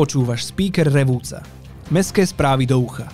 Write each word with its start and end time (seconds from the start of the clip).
Počúvaš 0.00 0.48
speaker 0.48 0.88
Revúca. 0.88 1.44
Mestské 1.92 2.24
správy 2.24 2.64
do 2.64 2.80
ucha. 2.80 3.04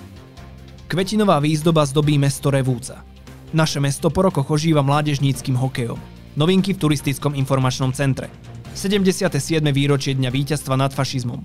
Kvetinová 0.86 1.42
výzdoba 1.42 1.83
zdobí 1.83 2.15
mesto 2.15 2.47
Revúca. 2.47 3.02
Naše 3.50 3.83
mesto 3.83 4.07
po 4.07 4.23
rokoch 4.23 4.47
ožíva 4.47 4.86
mládežníckým 4.86 5.58
hokejom. 5.58 5.99
Novinky 6.38 6.78
v 6.78 6.86
turistickom 6.86 7.34
informačnom 7.34 7.91
centre. 7.91 8.30
77. 8.79 9.34
výročie 9.75 10.14
Dňa 10.14 10.30
víťazstva 10.30 10.79
nad 10.79 10.95
fašizmom. 10.95 11.43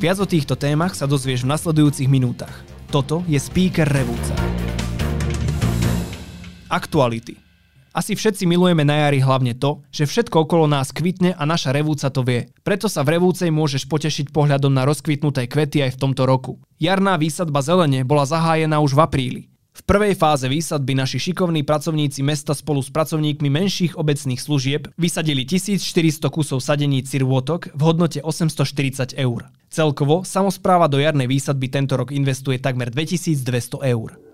Viac 0.00 0.16
o 0.16 0.24
týchto 0.24 0.56
témach 0.56 0.96
sa 0.96 1.04
dozvieš 1.04 1.44
v 1.44 1.52
nasledujúcich 1.52 2.08
minútach. 2.08 2.64
Toto 2.88 3.28
je 3.28 3.36
speaker 3.36 3.84
Revúca. 3.84 4.32
Aktuality. 6.72 7.47
Asi 7.98 8.14
všetci 8.14 8.46
milujeme 8.46 8.86
na 8.86 9.10
jari 9.10 9.18
hlavne 9.18 9.58
to, 9.58 9.82
že 9.90 10.06
všetko 10.06 10.46
okolo 10.46 10.70
nás 10.70 10.94
kvitne 10.94 11.34
a 11.34 11.42
naša 11.42 11.74
revúca 11.74 12.06
to 12.14 12.22
vie. 12.22 12.46
Preto 12.62 12.86
sa 12.86 13.02
v 13.02 13.18
revúcej 13.18 13.50
môžeš 13.50 13.90
potešiť 13.90 14.30
pohľadom 14.30 14.70
na 14.70 14.86
rozkvitnuté 14.86 15.50
kvety 15.50 15.82
aj 15.82 15.98
v 15.98 16.00
tomto 16.06 16.22
roku. 16.22 16.62
Jarná 16.78 17.18
výsadba 17.18 17.58
zelene 17.58 18.06
bola 18.06 18.22
zahájená 18.22 18.78
už 18.78 18.94
v 18.94 19.02
apríli. 19.02 19.42
V 19.74 19.82
prvej 19.82 20.14
fáze 20.14 20.46
výsadby 20.46 20.94
naši 20.94 21.18
šikovní 21.18 21.66
pracovníci 21.66 22.22
mesta 22.22 22.54
spolu 22.54 22.86
s 22.86 22.90
pracovníkmi 22.94 23.50
menších 23.50 23.98
obecných 23.98 24.38
služieb 24.38 24.86
vysadili 24.94 25.42
1400 25.42 26.22
kusov 26.30 26.62
sadení 26.62 27.02
cirvotok 27.02 27.74
v 27.74 27.80
hodnote 27.82 28.22
840 28.22 29.18
eur. 29.18 29.50
Celkovo 29.74 30.22
samozpráva 30.22 30.86
do 30.86 31.02
jarnej 31.02 31.26
výsadby 31.26 31.66
tento 31.66 31.98
rok 31.98 32.14
investuje 32.14 32.62
takmer 32.62 32.94
2200 32.94 33.90
eur. 33.90 34.27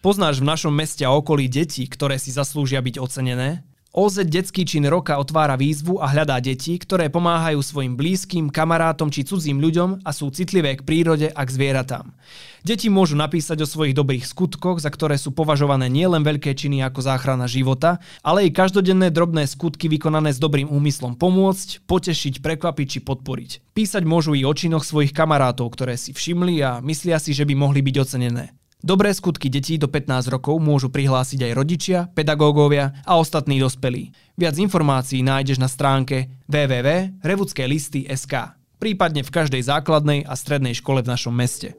Poznáš 0.00 0.40
v 0.40 0.48
našom 0.48 0.72
meste 0.72 1.04
a 1.04 1.12
okolí 1.12 1.44
deti, 1.44 1.84
ktoré 1.84 2.16
si 2.16 2.32
zaslúžia 2.32 2.80
byť 2.80 2.96
ocenené? 3.04 3.68
OZ 3.92 4.24
Detský 4.24 4.64
čin 4.64 4.88
roka 4.88 5.20
otvára 5.20 5.60
výzvu 5.60 6.00
a 6.00 6.08
hľadá 6.08 6.40
deti, 6.40 6.80
ktoré 6.80 7.12
pomáhajú 7.12 7.60
svojim 7.60 8.00
blízkym, 8.00 8.48
kamarátom 8.48 9.12
či 9.12 9.28
cudzím 9.28 9.60
ľuďom 9.60 10.00
a 10.00 10.10
sú 10.16 10.32
citlivé 10.32 10.80
k 10.80 10.86
prírode 10.88 11.28
a 11.28 11.40
k 11.44 11.50
zvieratám. 11.52 12.16
Deti 12.64 12.88
môžu 12.88 13.12
napísať 13.12 13.60
o 13.60 13.68
svojich 13.68 13.92
dobrých 13.92 14.24
skutkoch, 14.24 14.80
za 14.80 14.88
ktoré 14.88 15.20
sú 15.20 15.36
považované 15.36 15.92
nielen 15.92 16.24
veľké 16.24 16.56
činy 16.56 16.80
ako 16.80 17.04
záchrana 17.04 17.44
života, 17.44 18.00
ale 18.24 18.48
i 18.48 18.54
každodenné 18.56 19.12
drobné 19.12 19.44
skutky 19.44 19.92
vykonané 19.92 20.32
s 20.32 20.40
dobrým 20.40 20.72
úmyslom 20.72 21.12
pomôcť, 21.12 21.84
potešiť, 21.84 22.40
prekvapiť 22.40 22.86
či 22.88 22.98
podporiť. 23.04 23.76
Písať 23.76 24.08
môžu 24.08 24.32
i 24.32 24.48
o 24.48 24.52
činoch 24.56 24.86
svojich 24.86 25.12
kamarátov, 25.12 25.68
ktoré 25.76 26.00
si 26.00 26.16
všimli 26.16 26.64
a 26.64 26.80
myslia 26.80 27.20
si, 27.20 27.36
že 27.36 27.44
by 27.44 27.52
mohli 27.52 27.84
byť 27.84 27.96
ocenené. 28.00 28.56
Dobré 28.80 29.12
skutky 29.12 29.52
detí 29.52 29.76
do 29.76 29.92
15 29.92 30.32
rokov 30.32 30.56
môžu 30.56 30.88
prihlásiť 30.88 31.44
aj 31.44 31.52
rodičia, 31.52 32.08
pedagógovia 32.16 32.96
a 33.04 33.20
ostatní 33.20 33.60
dospelí. 33.60 34.16
Viac 34.40 34.56
informácií 34.56 35.20
nájdeš 35.20 35.60
na 35.60 35.68
stránke 35.68 36.32
www.revudskejlisty.sk 36.48 38.56
prípadne 38.80 39.20
v 39.20 39.28
každej 39.28 39.60
základnej 39.60 40.24
a 40.24 40.32
strednej 40.32 40.72
škole 40.72 41.04
v 41.04 41.12
našom 41.12 41.36
meste. 41.36 41.76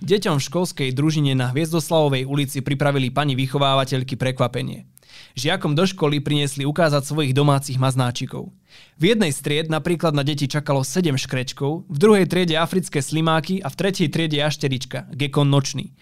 Deťom 0.00 0.40
v 0.40 0.46
školskej 0.48 0.88
družine 0.96 1.36
na 1.36 1.52
Hviezdoslavovej 1.52 2.24
ulici 2.24 2.64
pripravili 2.64 3.12
pani 3.12 3.36
vychovávateľky 3.36 4.16
prekvapenie. 4.16 4.88
Žiakom 5.36 5.76
do 5.76 5.84
školy 5.84 6.24
priniesli 6.24 6.64
ukázať 6.64 7.02
svojich 7.04 7.36
domácich 7.36 7.76
maznáčikov. 7.76 8.50
V 8.96 9.12
jednej 9.12 9.32
stried 9.32 9.68
napríklad 9.68 10.16
na 10.16 10.24
deti 10.24 10.48
čakalo 10.48 10.80
7 10.84 11.16
škrečkov, 11.16 11.84
v 11.88 11.96
druhej 11.96 12.26
triede 12.28 12.56
africké 12.56 13.04
slimáky 13.04 13.60
a 13.60 13.68
v 13.68 13.78
tretej 13.78 14.08
triede 14.08 14.40
jašterička, 14.40 15.12
gekon 15.12 15.48
nočný. 15.52 15.92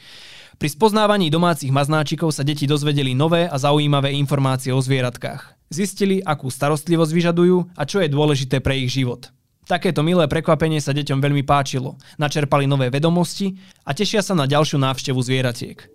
Pri 0.55 0.71
spoznávaní 0.71 1.35
domácich 1.35 1.75
maznáčikov 1.75 2.31
sa 2.31 2.47
deti 2.47 2.71
dozvedeli 2.71 3.11
nové 3.11 3.51
a 3.51 3.59
zaujímavé 3.59 4.15
informácie 4.15 4.71
o 4.71 4.79
zvieratkách. 4.79 5.59
Zistili, 5.67 6.23
akú 6.23 6.47
starostlivosť 6.47 7.11
vyžadujú 7.11 7.75
a 7.75 7.83
čo 7.83 7.99
je 7.99 8.07
dôležité 8.07 8.63
pre 8.63 8.79
ich 8.79 8.95
život. 8.95 9.35
Takéto 9.65 10.05
milé 10.05 10.29
prekvapenie 10.29 10.79
sa 10.79 10.93
deťom 10.93 11.25
veľmi 11.25 11.41
páčilo, 11.43 11.97
načerpali 12.21 12.69
nové 12.69 12.93
vedomosti 12.93 13.57
a 13.83 13.97
tešia 13.97 14.21
sa 14.21 14.37
na 14.37 14.45
ďalšiu 14.45 14.77
návštevu 14.77 15.19
zvieratiek. 15.25 15.94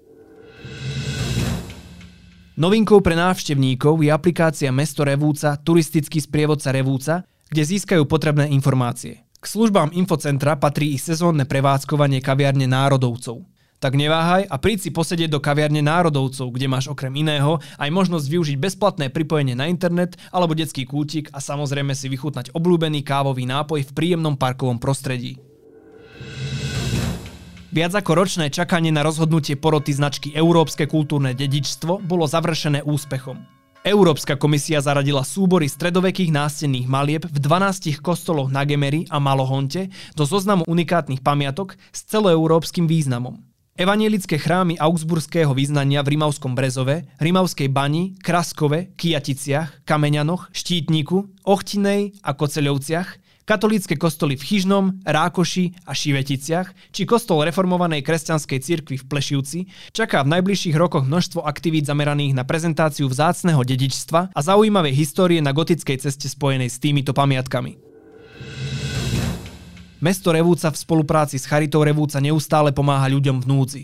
Novinkou 2.59 2.99
pre 2.99 3.15
návštevníkov 3.15 4.03
je 4.03 4.11
aplikácia 4.11 4.67
Mesto 4.67 5.07
Revúca, 5.07 5.55
turistický 5.55 6.19
sprievodca 6.19 6.75
Revúca, 6.75 7.23
kde 7.47 7.63
získajú 7.63 8.03
potrebné 8.03 8.51
informácie. 8.51 9.23
K 9.39 9.45
službám 9.47 9.95
infocentra 9.95 10.59
patrí 10.59 10.91
i 10.91 10.99
sezónne 10.99 11.47
prevádzkovanie 11.47 12.19
kaviarne 12.19 12.67
národovcov. 12.67 13.47
Tak 13.79 13.95
neváhaj 13.95 14.43
a 14.43 14.55
príď 14.59 14.83
si 14.83 14.89
posedieť 14.91 15.31
do 15.31 15.39
kaviarne 15.39 15.79
národovcov, 15.79 16.51
kde 16.51 16.67
máš 16.67 16.91
okrem 16.91 17.15
iného 17.15 17.63
aj 17.79 17.95
možnosť 17.95 18.27
využiť 18.27 18.57
bezplatné 18.59 19.07
pripojenie 19.07 19.55
na 19.55 19.71
internet 19.71 20.19
alebo 20.27 20.51
detský 20.51 20.83
kútik 20.83 21.31
a 21.31 21.39
samozrejme 21.39 21.95
si 21.95 22.11
vychutnať 22.11 22.51
obľúbený 22.51 23.07
kávový 23.07 23.47
nápoj 23.47 23.87
v 23.87 23.95
príjemnom 23.95 24.35
parkovom 24.35 24.83
prostredí. 24.83 25.39
Viac 27.79 27.95
ako 27.95 28.11
ročné 28.11 28.51
čakanie 28.51 28.91
na 28.91 29.07
rozhodnutie 29.07 29.55
poroty 29.55 29.95
značky 29.95 30.35
Európske 30.35 30.83
kultúrne 30.83 31.31
dedičstvo 31.31 32.03
bolo 32.03 32.27
završené 32.27 32.83
úspechom. 32.83 33.39
Európska 33.87 34.35
komisia 34.35 34.83
zaradila 34.83 35.23
súbory 35.23 35.71
stredovekých 35.71 36.27
nástenných 36.27 36.91
malieb 36.91 37.23
v 37.31 37.39
12 37.39 38.03
kostoloch 38.03 38.51
na 38.51 38.67
Gemery 38.67 39.07
a 39.07 39.23
Malohonte 39.23 39.87
do 40.11 40.27
zoznamu 40.27 40.67
unikátnych 40.67 41.23
pamiatok 41.23 41.79
s 41.95 42.03
celoeurópskym 42.03 42.83
významom. 42.83 43.39
Evanielické 43.79 44.35
chrámy 44.35 44.75
augsburského 44.75 45.55
význania 45.55 46.03
v 46.03 46.19
Rimavskom 46.19 46.59
Brezove, 46.59 47.07
Rimavskej 47.23 47.71
bani, 47.71 48.19
Kraskove, 48.19 48.91
Kijaticiach, 48.99 49.87
Kameňanoch, 49.87 50.51
Štítniku, 50.51 51.31
Ochtinej 51.47 52.11
a 52.27 52.35
Koceľovciach 52.35 53.28
katolícke 53.49 53.97
kostoly 53.97 54.37
v 54.37 54.45
Chyžnom, 54.45 55.01
Rákoši 55.01 55.89
a 55.89 55.97
Šiveticiach 55.97 56.93
či 56.93 57.09
kostol 57.09 57.41
reformovanej 57.49 58.05
kresťanskej 58.05 58.59
cirkvi 58.61 59.01
v 59.01 59.07
Plešivci 59.09 59.59
čaká 59.89 60.21
v 60.21 60.37
najbližších 60.37 60.77
rokoch 60.77 61.09
množstvo 61.09 61.41
aktivít 61.41 61.89
zameraných 61.89 62.37
na 62.37 62.45
prezentáciu 62.45 63.09
vzácného 63.09 63.57
dedičstva 63.65 64.37
a 64.37 64.39
zaujímavej 64.45 64.93
histórie 64.93 65.41
na 65.41 65.49
gotickej 65.49 65.97
ceste 65.97 66.29
spojenej 66.29 66.69
s 66.69 66.77
týmito 66.77 67.09
pamiatkami. 67.09 67.81
Mesto 69.97 70.29
Revúca 70.29 70.69
v 70.69 70.77
spolupráci 70.77 71.41
s 71.41 71.49
Charitou 71.49 71.81
Revúca 71.81 72.21
neustále 72.21 72.69
pomáha 72.69 73.09
ľuďom 73.09 73.41
v 73.41 73.49
núdzi. 73.49 73.83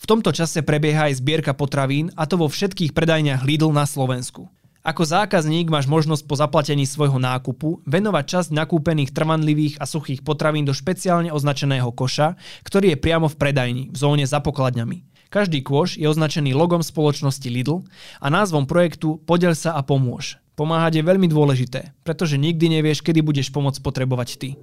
V 0.00 0.04
tomto 0.08 0.32
čase 0.32 0.64
prebieha 0.64 1.12
aj 1.12 1.20
zbierka 1.20 1.52
potravín, 1.52 2.08
a 2.16 2.24
to 2.24 2.40
vo 2.40 2.48
všetkých 2.48 2.96
predajniach 2.96 3.44
Lidl 3.44 3.68
na 3.70 3.84
Slovensku. 3.84 4.48
Ako 4.84 5.00
zákazník 5.00 5.72
máš 5.72 5.88
možnosť 5.88 6.28
po 6.28 6.36
zaplatení 6.36 6.84
svojho 6.84 7.16
nákupu 7.16 7.80
venovať 7.88 8.24
časť 8.28 8.48
nakúpených 8.52 9.16
trvanlivých 9.16 9.80
a 9.80 9.88
suchých 9.88 10.20
potravín 10.20 10.68
do 10.68 10.76
špeciálne 10.76 11.32
označeného 11.32 11.88
koša, 11.88 12.36
ktorý 12.68 12.92
je 12.92 13.00
priamo 13.00 13.32
v 13.32 13.38
predajni, 13.40 13.84
v 13.88 13.96
zóne 13.96 14.28
za 14.28 14.44
pokladňami. 14.44 15.00
Každý 15.32 15.64
kôš 15.64 15.96
je 15.96 16.04
označený 16.04 16.52
logom 16.52 16.84
spoločnosti 16.84 17.48
Lidl 17.48 17.80
a 18.20 18.28
názvom 18.28 18.68
projektu 18.68 19.24
Podel 19.24 19.56
sa 19.56 19.72
a 19.72 19.80
pomôž. 19.80 20.36
Pomáhať 20.52 21.00
je 21.00 21.08
veľmi 21.08 21.32
dôležité, 21.32 21.96
pretože 22.04 22.36
nikdy 22.36 22.76
nevieš, 22.76 23.00
kedy 23.00 23.24
budeš 23.24 23.48
pomoc 23.56 23.80
potrebovať 23.80 24.28
ty. 24.36 24.60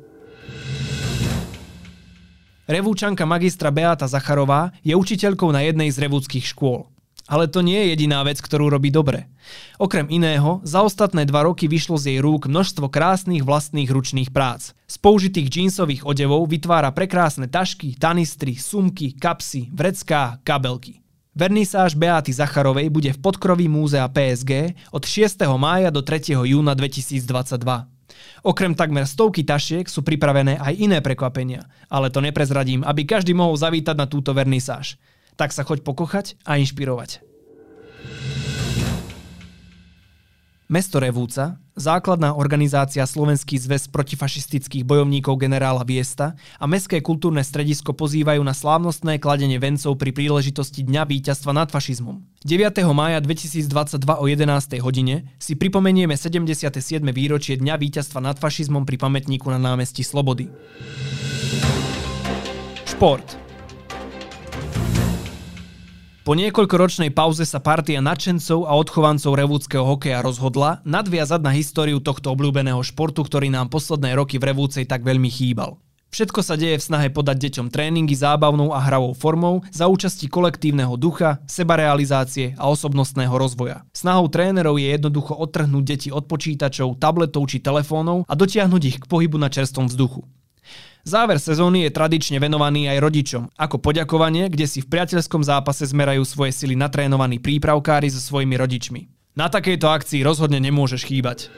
Revúčanka 2.69 3.25
magistra 3.25 3.73
Beata 3.73 4.05
Zacharová 4.05 4.69
je 4.85 4.93
učiteľkou 4.93 5.49
na 5.49 5.65
jednej 5.65 5.89
z 5.89 5.97
revúckých 5.97 6.45
škôl. 6.45 6.85
Ale 7.29 7.45
to 7.49 7.61
nie 7.61 7.77
je 7.77 7.89
jediná 7.93 8.25
vec, 8.25 8.41
ktorú 8.41 8.71
robí 8.71 8.89
dobre. 8.89 9.29
Okrem 9.77 10.09
iného, 10.09 10.61
za 10.61 10.81
ostatné 10.85 11.25
dva 11.25 11.45
roky 11.45 11.65
vyšlo 11.65 11.97
z 11.97 12.15
jej 12.15 12.19
rúk 12.21 12.45
množstvo 12.45 12.89
krásnych 12.89 13.45
vlastných 13.45 13.89
ručných 13.89 14.29
prác. 14.29 14.77
Z 14.85 14.95
použitých 15.01 15.49
džínsových 15.49 16.05
odevov 16.05 16.49
vytvára 16.49 16.93
prekrásne 16.93 17.49
tašky, 17.49 17.97
tanistry, 17.97 18.57
sumky, 18.57 19.17
kapsy, 19.17 19.69
vrecká, 19.73 20.41
kabelky. 20.45 21.01
Vernisáž 21.31 21.95
Beaty 21.95 22.35
Zacharovej 22.35 22.91
bude 22.91 23.15
v 23.15 23.21
podkroví 23.23 23.71
múzea 23.71 24.03
PSG 24.11 24.75
od 24.91 25.07
6. 25.07 25.47
mája 25.55 25.87
do 25.87 26.03
3. 26.03 26.35
júna 26.35 26.75
2022. 26.75 27.23
Okrem 28.43 28.75
takmer 28.75 29.07
stovky 29.07 29.47
tašiek 29.47 29.87
sú 29.87 30.03
pripravené 30.03 30.59
aj 30.59 30.73
iné 30.75 30.99
prekvapenia, 30.99 31.63
ale 31.87 32.11
to 32.11 32.19
neprezradím, 32.19 32.83
aby 32.83 33.07
každý 33.07 33.31
mohol 33.31 33.55
zavítať 33.55 33.95
na 33.95 34.11
túto 34.11 34.35
vernisáž 34.35 34.99
tak 35.35 35.55
sa 35.55 35.63
choď 35.67 35.83
pokochať 35.85 36.39
a 36.43 36.57
inšpirovať. 36.59 37.31
Mesto 40.71 41.03
Revúca, 41.03 41.59
základná 41.75 42.31
organizácia 42.31 43.03
Slovenský 43.03 43.59
zväz 43.59 43.91
protifašistických 43.91 44.87
bojovníkov 44.87 45.35
generála 45.35 45.83
Viesta 45.83 46.39
a 46.55 46.63
Mestské 46.63 47.03
kultúrne 47.03 47.43
stredisko 47.43 47.91
pozývajú 47.91 48.39
na 48.39 48.55
slávnostné 48.55 49.19
kladenie 49.19 49.59
vencov 49.59 49.99
pri 49.99 50.15
príležitosti 50.15 50.87
Dňa 50.87 51.03
víťazstva 51.11 51.51
nad 51.51 51.67
fašizmom. 51.75 52.23
9. 52.47 52.87
mája 52.95 53.19
2022 53.19 53.99
o 53.99 54.25
11. 54.31 54.79
hodine 54.79 55.27
si 55.43 55.59
pripomenieme 55.59 56.15
77. 56.15 56.71
výročie 57.11 57.59
Dňa 57.59 57.75
víťazstva 57.75 58.23
nad 58.23 58.39
fašizmom 58.39 58.87
pri 58.87 58.95
pamätníku 58.95 59.51
na 59.51 59.59
námestí 59.59 60.07
Slobody. 60.07 60.47
Šport. 62.87 63.50
Po 66.31 66.39
niekoľkoročnej 66.39 67.11
pauze 67.11 67.43
sa 67.43 67.59
partia 67.59 67.99
nadšencov 67.99 68.63
a 68.63 68.79
odchovancov 68.79 69.35
revúdskeho 69.35 69.83
hokeja 69.83 70.23
rozhodla 70.23 70.79
nadviazať 70.87 71.43
na 71.43 71.51
históriu 71.51 71.99
tohto 71.99 72.31
obľúbeného 72.31 72.79
športu, 72.87 73.27
ktorý 73.27 73.51
nám 73.51 73.67
posledné 73.67 74.15
roky 74.15 74.39
v 74.39 74.47
Revúcej 74.47 74.87
tak 74.87 75.03
veľmi 75.03 75.27
chýbal. 75.27 75.75
Všetko 76.07 76.39
sa 76.39 76.55
deje 76.55 76.79
v 76.79 76.87
snahe 76.87 77.11
podať 77.11 77.35
deťom 77.35 77.67
tréningy 77.67 78.15
zábavnou 78.15 78.71
a 78.71 78.79
hravou 78.79 79.11
formou 79.11 79.59
za 79.75 79.91
účasti 79.91 80.31
kolektívneho 80.31 80.95
ducha, 80.95 81.43
sebarealizácie 81.51 82.55
a 82.55 82.71
osobnostného 82.71 83.35
rozvoja. 83.35 83.83
Snahou 83.91 84.31
trénerov 84.31 84.79
je 84.79 84.87
jednoducho 84.87 85.35
odtrhnúť 85.35 85.83
deti 85.83 86.09
od 86.15 86.31
počítačov, 86.31 86.95
tabletov 86.95 87.43
či 87.51 87.59
telefónov 87.59 88.23
a 88.31 88.39
dotiahnuť 88.39 88.81
ich 88.87 88.97
k 89.03 89.09
pohybu 89.11 89.35
na 89.35 89.51
čerstvom 89.51 89.91
vzduchu. 89.91 90.23
Záver 91.01 91.41
sezóny 91.41 91.89
je 91.89 91.97
tradične 91.97 92.37
venovaný 92.37 92.85
aj 92.85 93.01
rodičom, 93.01 93.43
ako 93.57 93.81
poďakovanie, 93.81 94.53
kde 94.53 94.69
si 94.69 94.85
v 94.85 94.89
priateľskom 94.93 95.41
zápase 95.41 95.89
zmerajú 95.89 96.21
svoje 96.21 96.53
sily 96.53 96.77
natrénovaní 96.77 97.41
prípravkári 97.41 98.05
so 98.13 98.21
svojimi 98.21 98.53
rodičmi. 98.53 99.09
Na 99.33 99.49
takejto 99.49 99.89
akcii 99.89 100.21
rozhodne 100.21 100.61
nemôžeš 100.61 101.09
chýbať. 101.09 101.49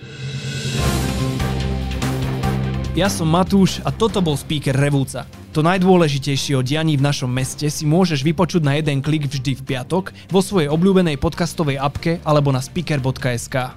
Ja 2.95 3.11
som 3.11 3.27
Matúš 3.27 3.83
a 3.83 3.91
toto 3.91 4.23
bol 4.23 4.39
speaker 4.39 4.79
Revúca. 4.79 5.27
To 5.51 5.59
najdôležitejšie 5.59 6.55
o 6.55 6.63
dianí 6.63 6.95
v 6.95 7.03
našom 7.03 7.27
meste 7.27 7.67
si 7.67 7.83
môžeš 7.83 8.23
vypočuť 8.23 8.63
na 8.63 8.79
jeden 8.79 9.03
klik 9.03 9.27
vždy 9.27 9.59
v 9.59 9.65
piatok 9.75 10.15
vo 10.31 10.39
svojej 10.39 10.71
obľúbenej 10.71 11.19
podcastovej 11.19 11.83
apke 11.83 12.23
alebo 12.23 12.53
na 12.55 12.63
speaker.sk. 12.63 13.75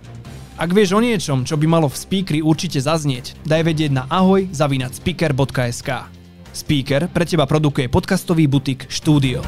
Ak 0.56 0.73
vieš 0.73 0.97
o 0.97 1.05
niečom, 1.05 1.44
čo 1.44 1.61
by 1.61 1.69
malo 1.69 1.85
v 1.85 2.00
speakeri 2.00 2.41
určite 2.41 2.81
zaznieť, 2.81 3.37
daj 3.44 3.61
vedieť 3.61 3.93
na 3.93 4.08
ahoj 4.08 4.49
zavinať 4.49 5.05
speaker.sk. 5.05 6.08
Speaker 6.56 7.12
pre 7.12 7.29
teba 7.29 7.44
produkuje 7.44 7.93
podcastový 7.93 8.49
butik 8.49 8.88
Štúdio. 8.88 9.44